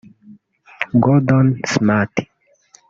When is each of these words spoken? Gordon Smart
Gordon 1.03 1.51
Smart 1.71 2.13